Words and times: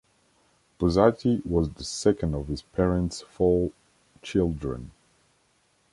Buzzati 0.79 1.45
was 1.45 1.69
the 1.73 1.83
second 1.83 2.33
of 2.33 2.47
his 2.47 2.63
parents' 2.63 3.21
four 3.21 3.71
children. 4.23 4.89